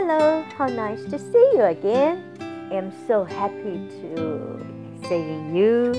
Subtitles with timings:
[0.00, 2.22] Hello, how nice to see you again.
[2.72, 4.64] I'm so happy to
[5.08, 5.92] see you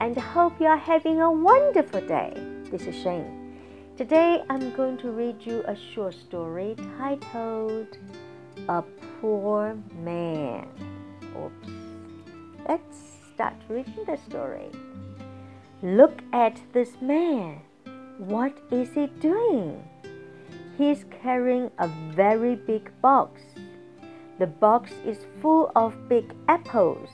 [0.00, 2.32] and hope you are having a wonderful day.
[2.70, 3.58] This is Shane.
[3.98, 7.98] Today I'm going to read you a short story titled
[8.70, 8.82] A
[9.20, 10.66] Poor Man.
[11.36, 11.68] Oops.
[12.66, 12.96] Let's
[13.34, 14.70] start reading the story.
[15.82, 17.60] Look at this man.
[18.16, 19.84] What is he doing?
[20.76, 23.40] He's carrying a very big box.
[24.38, 27.08] The box is full of big apples.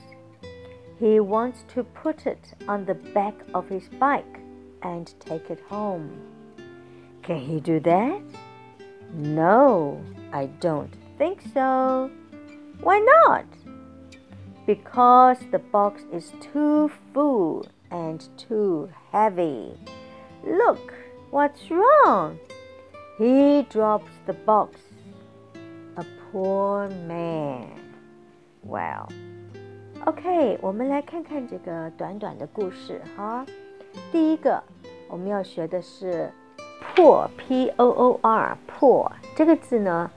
[0.99, 4.39] He wants to put it on the back of his bike
[4.81, 6.11] and take it home.
[7.21, 8.21] Can he do that?
[9.13, 10.01] No,
[10.33, 12.11] I don't think so.
[12.81, 13.45] Why not?
[14.65, 19.77] Because the box is too full and too heavy.
[20.45, 20.93] Look,
[21.31, 22.39] what's wrong?
[23.18, 24.70] He drops the box.
[25.96, 27.66] A poor man.
[28.64, 29.08] Well,
[30.04, 33.44] OK，我们来看看这个短短的故事哈。
[34.12, 34.62] 第一个，
[35.08, 36.30] 我们要学的是
[36.94, 40.08] 破 p o o r 破这个字呢，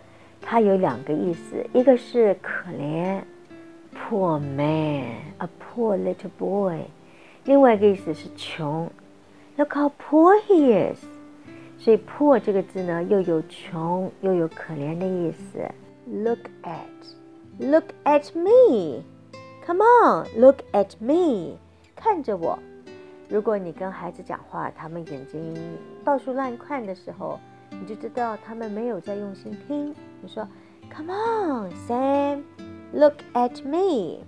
[0.42, 3.24] 它有两个意思，一个是可怜，
[3.96, 6.84] poor man，a poor little boy。
[7.46, 8.92] 另外一个意思是穷，
[9.58, 11.04] Look how poor he is。
[11.79, 15.61] 所以 poor 这个字呢，又有穷又有可怜的意思。
[16.09, 21.57] Look at，look at me，come on，look at me，
[21.95, 22.59] 看着我。
[23.29, 25.55] 如果你跟孩子讲话，他们眼睛
[26.05, 27.39] 到处乱看的时候，
[27.71, 29.95] 你就知道他们没有在用心听。
[30.23, 30.47] 你说
[30.95, 34.25] ，Come on，Sam，look at me。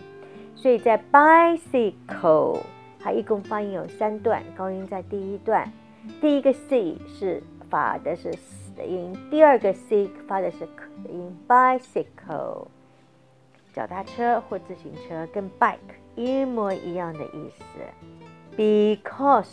[0.55, 2.61] 所以在 bicycle
[2.99, 5.71] 它一共发音有三段，高音在第一段，
[6.19, 11.37] 第一个 c 是发的是 s 的音，第二个 c 发的是 k 的音。
[11.47, 12.65] bicycle
[13.71, 15.77] 脚踏车或自行车跟 bike
[16.15, 17.63] 一模一样的意思。
[18.57, 19.45] because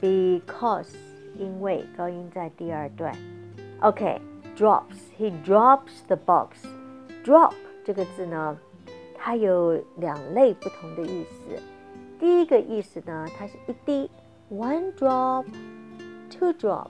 [0.00, 0.94] because
[1.36, 3.14] 因为高音在第二段。
[3.80, 4.18] OK。
[4.56, 4.96] drops.
[5.18, 6.64] He drops the box.
[7.26, 7.54] Drop
[7.84, 8.56] 这个字呢，
[9.16, 11.60] 它有两类不同的意思。
[12.20, 14.08] 第一个意思呢，它是一滴
[14.48, 15.44] ，one drop,
[16.30, 16.86] two drops，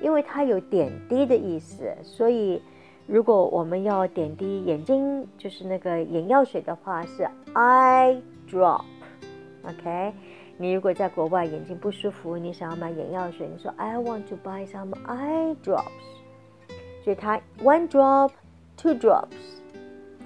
[0.00, 2.62] 因为它有点滴的意思，所以
[3.08, 8.84] 如果我们要点滴眼睛，就是那个眼药水的话，是 eye drop。
[9.64, 10.12] OK，
[10.58, 15.90] 你如果在国外眼睛不舒服，你想要买眼药水，你说 I want to buy some eye drops。
[17.02, 18.30] 所以它 one drop,
[18.76, 19.26] two drops,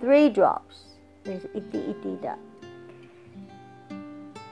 [0.02, 2.38] three drops，那是一滴一滴的。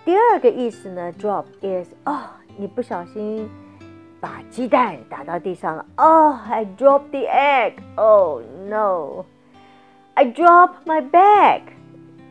[0.05, 2.25] 第二个意思呢，drop is 哦，
[2.57, 3.49] 你不小心
[4.21, 5.87] 把鸡蛋打到地上了。
[5.97, 7.75] Oh, I drop the egg.
[7.97, 9.25] Oh no,
[10.15, 11.63] I drop my bag，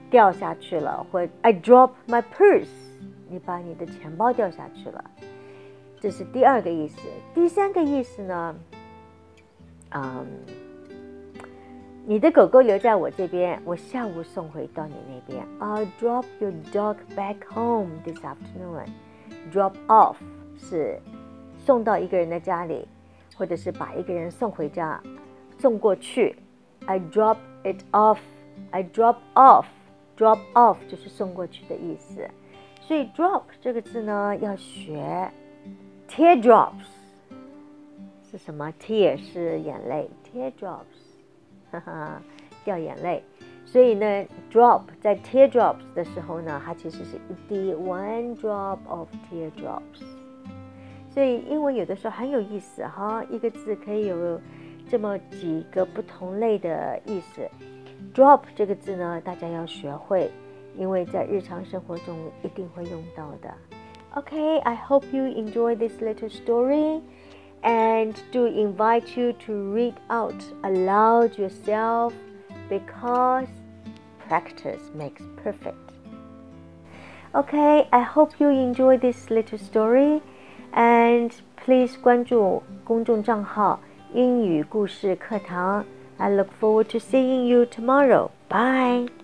[0.10, 1.06] 掉下去了。
[1.12, 2.68] 或 I drop my purse，
[3.30, 5.04] 你把你的钱包掉下去了。
[6.00, 6.98] 这是第二个意思。
[7.34, 8.56] 第三个意思呢？
[9.94, 10.28] 嗯，
[12.04, 15.46] 你的狗狗留在我这边，我下午送回到你那边。
[15.60, 18.88] I'll drop your dog back home this afternoon.
[19.54, 20.16] Drop off
[20.58, 21.00] 是
[21.64, 22.88] 送到一个人的家里，
[23.36, 25.02] 或者是把一个人送回家，
[25.60, 26.36] 送过去。
[26.88, 28.18] I drop it off.
[28.72, 29.66] I drop off.
[30.18, 32.28] Drop off 就是送过去的意思。
[32.82, 35.32] 所以 drop 这个字呢，要学
[36.10, 36.90] teardrops
[38.30, 41.11] 是什么？tear 是眼泪，teardrops，
[41.72, 42.22] 哈哈，
[42.64, 43.24] 掉眼泪。
[43.66, 50.04] 所以呢，drop 在 teardrops 的时候呢，它其实是一滴 one drop of teardrops。
[51.10, 54.40] 所以英文有的时候很有意思哈，一个字可以有
[54.90, 57.50] 这么几个不同类的意思。
[58.14, 60.30] drop 这个字呢，大家要学会，
[60.78, 63.54] 因为在日常生活中一定会用到的。
[64.14, 67.02] Okay, I hope you enjoy this little story
[67.63, 72.15] and do invite you to read out aloud yourself
[72.69, 73.49] because
[74.29, 75.79] practice makes perfect.
[77.35, 80.23] Okay, I hope you enjoy this little story
[80.73, 83.81] and please 关注公众账号
[84.15, 85.85] 英语故事课堂。
[86.19, 88.31] I look forward to seeing you tomorrow.
[88.49, 89.20] Bye.